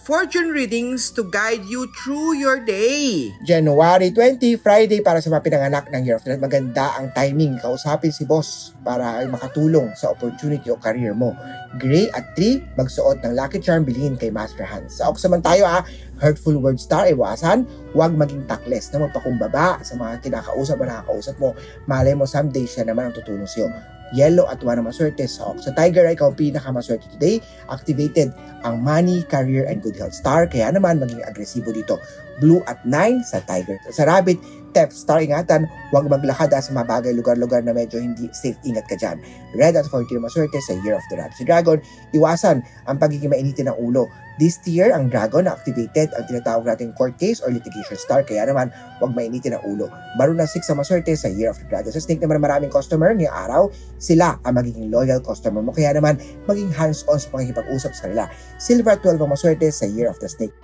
fortune 0.00 0.48
readings 0.48 1.12
to 1.12 1.28
guide 1.28 1.60
you 1.68 1.84
through 2.00 2.32
your 2.32 2.56
day. 2.64 3.28
January 3.44 4.08
20, 4.08 4.56
Friday 4.56 5.04
para 5.04 5.20
sa 5.20 5.28
mga 5.28 5.44
pinanganak 5.44 5.84
ng 5.92 6.02
Year 6.08 6.16
of 6.16 6.24
the. 6.24 6.40
Maganda 6.40 6.96
ang 6.96 7.12
timing. 7.12 7.60
Kausapin 7.60 8.08
si 8.08 8.24
boss 8.24 8.72
para 8.80 9.20
ay 9.20 9.28
makatulong 9.28 9.92
sa 9.92 10.16
opportunity 10.16 10.72
o 10.72 10.80
career 10.80 11.12
mo. 11.12 11.36
Gray 11.76 12.08
at 12.16 12.32
3, 12.32 12.80
magsuot 12.80 13.20
ng 13.20 13.36
Lucky 13.36 13.60
Charm, 13.60 13.84
bilhin 13.84 14.16
kay 14.16 14.32
Master 14.32 14.64
Hans. 14.64 15.04
Sa 15.04 15.12
Oksaman 15.12 15.44
tayo 15.44 15.68
ha, 15.68 15.84
hurtful 16.16 16.56
word 16.56 16.80
star, 16.80 17.04
iwasan. 17.12 17.68
Huwag 17.92 18.16
maging 18.16 18.48
takles 18.48 18.88
na 18.96 19.04
magpakumbaba 19.04 19.84
sa 19.84 20.00
mga 20.00 20.24
kinakausap 20.24 20.80
o 20.80 20.84
nakakausap 20.88 21.36
mo. 21.36 21.52
Malay 21.84 22.16
mo 22.16 22.24
someday 22.24 22.64
siya 22.64 22.88
naman 22.88 23.12
ang 23.12 23.14
tutulong 23.14 23.44
sa'yo 23.44 23.68
yellow 24.12 24.46
at 24.50 24.62
1 24.62 24.78
ang 24.78 24.86
maswerte 24.86 25.22
sa 25.26 25.50
Ox. 25.50 25.70
Tiger 25.70 26.06
ay 26.06 26.18
ikaw 26.18 26.34
pinakamaswerte 26.34 27.06
today. 27.14 27.38
Activated 27.70 28.34
ang 28.62 28.80
money, 28.84 29.24
career, 29.26 29.66
and 29.68 29.80
good 29.80 29.96
health 29.96 30.14
star. 30.14 30.46
Kaya 30.46 30.72
naman 30.72 31.00
maging 31.00 31.24
agresibo 31.24 31.72
dito. 31.72 32.00
Blue 32.40 32.64
at 32.64 32.80
9 32.88 33.20
sa 33.24 33.44
Tiger. 33.44 33.76
Sa 33.92 34.08
Rabbit, 34.08 34.40
Theft 34.70 34.94
star 34.94 35.18
ingatan, 35.18 35.66
huwag 35.90 36.06
maglakad 36.06 36.54
ah, 36.54 36.62
sa 36.62 36.70
mga 36.70 36.86
bagay 36.86 37.12
lugar-lugar 37.14 37.62
na 37.66 37.74
medyo 37.74 37.98
hindi 37.98 38.30
safe. 38.30 38.58
Ingat 38.62 38.86
ka 38.86 38.96
dyan. 38.96 39.18
Red 39.54 39.74
at 39.74 39.86
14 39.90 40.22
maswerte 40.22 40.58
sa 40.62 40.78
Year 40.86 40.94
of 40.94 41.04
the 41.10 41.18
Rabbit. 41.18 41.36
Si 41.36 41.44
Dragon, 41.46 41.78
iwasan 42.14 42.62
ang 42.86 42.96
pagiging 42.98 43.34
mainitin 43.34 43.66
ng 43.66 43.78
ulo. 43.82 44.06
This 44.40 44.56
year, 44.64 44.96
ang 44.96 45.12
Dragon 45.12 45.44
na 45.44 45.52
activated 45.52 46.16
ang 46.16 46.24
tinatawag 46.24 46.64
nating 46.64 46.96
court 46.96 47.20
case 47.20 47.44
or 47.44 47.52
litigation 47.52 48.00
star. 48.00 48.24
Kaya 48.24 48.48
naman, 48.48 48.72
huwag 48.96 49.12
mainitin 49.12 49.58
ang 49.58 49.62
ulo. 49.68 49.92
Baro 50.16 50.32
na 50.32 50.48
6 50.48 50.64
ang 50.72 50.80
maswerte 50.80 51.12
sa 51.12 51.28
Year 51.28 51.52
of 51.52 51.60
the 51.60 51.68
Dragon. 51.68 51.92
Sa 51.92 52.00
Snake 52.00 52.24
naman 52.24 52.40
maraming 52.40 52.72
customer 52.72 53.12
ngayong 53.12 53.36
araw, 53.36 53.62
sila 54.00 54.40
ang 54.46 54.56
magiging 54.56 54.88
loyal 54.88 55.20
customer 55.20 55.60
mo. 55.60 55.76
Kaya 55.76 55.92
naman, 55.92 56.16
maging 56.48 56.72
hands-on 56.72 57.20
sa 57.20 57.28
pagkikipag-usap 57.28 57.92
sa 57.92 58.02
kanila. 58.08 58.24
Silver 58.56 58.96
at 58.96 59.04
12 59.04 59.20
ang 59.20 59.30
maswerte 59.34 59.68
sa 59.68 59.84
Year 59.84 60.08
of 60.08 60.16
the 60.22 60.30
Snake. 60.30 60.56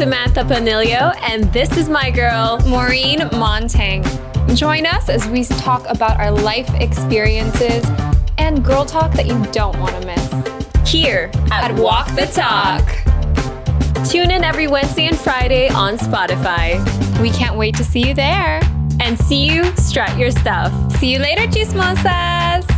Samantha 0.00 0.44
Panilio, 0.44 1.14
and 1.28 1.44
this 1.52 1.76
is 1.76 1.90
my 1.90 2.10
girl, 2.10 2.58
Maureen 2.66 3.18
Montang. 3.18 4.02
Join 4.56 4.86
us 4.86 5.10
as 5.10 5.28
we 5.28 5.44
talk 5.44 5.84
about 5.90 6.18
our 6.18 6.30
life 6.30 6.72
experiences 6.76 7.84
and 8.38 8.64
girl 8.64 8.86
talk 8.86 9.12
that 9.12 9.26
you 9.26 9.44
don't 9.52 9.78
want 9.78 10.00
to 10.00 10.06
miss. 10.06 10.90
Here 10.90 11.30
at 11.52 11.74
Walk 11.74 12.06
the 12.16 12.24
Talk. 12.24 12.88
Tune 14.08 14.30
in 14.30 14.42
every 14.42 14.68
Wednesday 14.68 15.04
and 15.04 15.18
Friday 15.18 15.68
on 15.68 15.98
Spotify. 15.98 16.80
We 17.20 17.28
can't 17.28 17.58
wait 17.58 17.76
to 17.76 17.84
see 17.84 18.08
you 18.08 18.14
there. 18.14 18.60
And 19.00 19.18
see 19.18 19.44
you 19.44 19.64
strut 19.76 20.16
your 20.16 20.30
stuff. 20.30 20.72
See 20.96 21.12
you 21.12 21.18
later, 21.18 21.42
chismosas! 21.42 22.69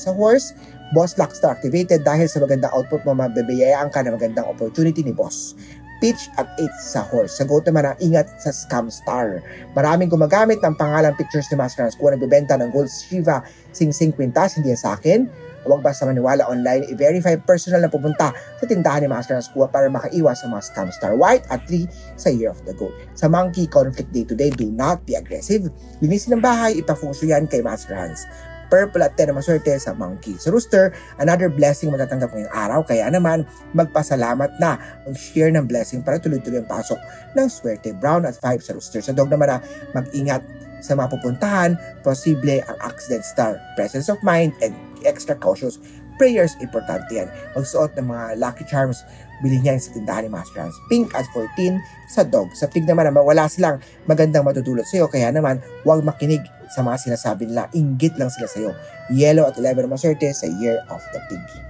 Sa 0.00 0.16
horse, 0.16 0.56
Boss 0.96 1.20
Luck 1.20 1.36
Star 1.36 1.52
activated 1.52 2.02
dahil 2.02 2.24
sa 2.24 2.40
magandang 2.40 2.72
output 2.72 3.04
mo, 3.04 3.12
mabibiyayaan 3.12 3.92
ka 3.92 4.00
ng 4.00 4.16
magandang 4.16 4.48
opportunity 4.48 5.04
ni 5.04 5.12
Boss. 5.12 5.52
Pitch 6.00 6.32
at 6.40 6.48
8 6.56 6.64
sa 6.80 7.04
horse. 7.04 7.36
Sa 7.36 7.44
goat 7.44 7.68
naman 7.68 7.84
ang 7.84 7.96
ingat 8.00 8.24
sa 8.40 8.48
Scam 8.48 8.88
Star. 8.88 9.44
Maraming 9.76 10.08
gumagamit 10.08 10.56
ng 10.64 10.72
pangalang 10.80 11.12
pictures 11.12 11.44
ni 11.52 11.60
Master 11.60 11.84
Hans. 11.84 11.92
Kung 11.92 12.16
nagbibenta 12.16 12.56
ng 12.56 12.72
Gold 12.72 12.88
Shiva, 12.88 13.44
Sing 13.76 13.92
Sing 13.92 14.08
Quintas, 14.08 14.56
hindi 14.56 14.72
yan 14.72 14.80
sa 14.80 14.96
akin. 14.96 15.28
Huwag 15.68 15.84
basta 15.84 16.08
maniwala 16.08 16.48
online, 16.48 16.88
i-verify 16.88 17.36
personal 17.36 17.84
na 17.84 17.92
pupunta 17.92 18.32
sa 18.32 18.64
tindahan 18.64 19.04
ni 19.04 19.12
Master 19.12 19.36
Hans 19.36 19.52
Kuha 19.52 19.68
para 19.68 19.92
makaiwas 19.92 20.40
sa 20.40 20.48
mga 20.48 20.62
scam 20.72 20.88
star. 20.88 21.12
White 21.20 21.44
at 21.52 21.68
3 21.68 21.84
sa 22.16 22.32
Year 22.32 22.48
of 22.48 22.64
the 22.64 22.72
Goat. 22.80 22.96
Sa 23.12 23.28
Monkey 23.28 23.68
Conflict 23.68 24.08
Day 24.08 24.24
to 24.24 24.32
Day, 24.32 24.48
do 24.48 24.72
not 24.72 25.04
be 25.04 25.20
aggressive. 25.20 25.68
Linisin 26.00 26.40
ng 26.40 26.40
bahay, 26.40 26.80
ipafuso 26.80 27.28
yan 27.28 27.44
kay 27.44 27.60
Master 27.60 27.92
Hans 27.92 28.24
purple 28.70 29.02
at 29.02 29.18
10 29.18 29.34
na 29.34 29.42
maswerte 29.42 29.74
sa 29.76 29.92
monkey. 29.92 30.38
Sa 30.38 30.54
rooster, 30.54 30.94
another 31.18 31.50
blessing 31.50 31.90
matatanggap 31.90 32.30
ngayong 32.30 32.54
araw. 32.54 32.80
Kaya 32.86 33.10
naman, 33.10 33.42
magpasalamat 33.74 34.56
na 34.62 34.78
ang 35.04 35.14
share 35.18 35.50
ng 35.50 35.66
blessing 35.66 36.00
para 36.00 36.22
tuloy-tuloy 36.22 36.62
ang 36.62 36.70
pasok 36.70 36.96
ng 37.34 37.50
swerte. 37.50 37.90
Brown 37.92 38.22
at 38.24 38.38
5 38.38 38.62
sa 38.62 38.72
rooster. 38.72 39.02
Sa 39.02 39.12
dog 39.12 39.28
naman 39.28 39.50
na 39.50 39.58
mag-ingat 39.92 40.40
sa 40.80 40.96
mga 40.96 41.12
pupuntahan, 41.18 41.76
posible 42.00 42.64
ang 42.64 42.78
accident 42.80 43.26
star. 43.26 43.60
Presence 43.76 44.08
of 44.08 44.16
mind 44.24 44.56
and 44.64 44.72
extra 45.04 45.36
cautious 45.36 45.76
prayers, 46.16 46.52
importante 46.60 47.08
yan. 47.16 47.28
Magsuot 47.56 47.96
ng 47.96 48.08
mga 48.12 48.24
lucky 48.36 48.64
charms, 48.68 49.04
bilhin 49.40 49.64
niya 49.64 49.80
sa 49.80 49.96
tindahan 49.96 50.28
ni 50.28 50.30
Master 50.32 50.68
Hans. 50.68 50.76
Pink 50.92 51.08
at 51.16 51.24
14 51.32 51.80
sa 52.12 52.24
dog. 52.28 52.52
Sa 52.52 52.68
pig 52.68 52.84
naman 52.84 53.08
wala 53.16 53.48
silang 53.48 53.80
magandang 54.04 54.44
matutulot 54.44 54.84
sa'yo. 54.84 55.08
Kaya 55.08 55.32
naman, 55.32 55.64
huwag 55.84 56.04
makinig 56.04 56.44
sa 56.70 56.80
mga 56.86 56.96
sinasabi 56.98 57.50
nila. 57.50 57.66
Inggit 57.74 58.16
lang 58.16 58.30
sila 58.30 58.46
sa'yo. 58.46 58.70
Yellow 59.10 59.46
at 59.46 59.58
11 59.58 59.86
na 59.86 59.90
maswerte 59.90 60.30
sa 60.30 60.46
Year 60.46 60.78
of 60.88 61.02
the 61.10 61.20
Pig. 61.26 61.69